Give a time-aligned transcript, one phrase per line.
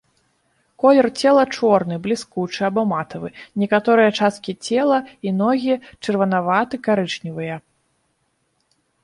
[0.83, 3.29] Колер цела чорны, бліскучы або матавы,
[3.65, 7.61] некаторыя часткі цела і ногі чырванаваты-карычневыя.